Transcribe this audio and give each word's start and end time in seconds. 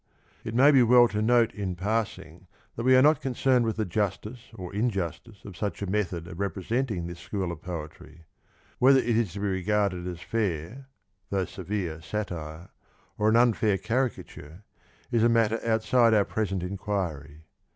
It 0.43 0.55
may 0.55 0.71
be 0.71 0.81
well 0.81 1.07
to 1.09 1.21
note 1.21 1.53
in 1.53 1.75
passing 1.75 2.47
that 2.75 2.81
we 2.81 2.95
are 2.95 3.03
not 3.03 3.21
concerned 3.21 3.65
with 3.65 3.75
the 3.77 3.85
justice 3.85 4.49
or 4.55 4.73
injustice 4.73 5.45
of 5.45 5.55
such 5.55 5.79
a 5.83 5.91
method 5.91 6.27
of 6.27 6.39
representing 6.39 7.05
this 7.05 7.19
school 7.19 7.51
of 7.51 7.61
poetry. 7.61 8.25
Whether 8.79 8.97
it 8.97 9.15
is 9.15 9.33
to 9.33 9.39
be 9.39 9.45
regarded 9.47 10.07
as 10.07 10.17
a 10.19 10.25
fair, 10.25 10.87
though 11.29 11.45
severe 11.45 12.01
satire, 12.01 12.69
or 13.19 13.29
an 13.29 13.35
unfair 13.35 13.77
caricature, 13.77 14.63
is 15.11 15.21
a 15.21 15.29
matter 15.29 15.59
outside 15.63 16.15
our 16.15 16.25
present 16.25 16.63
enquiry. 16.63 17.43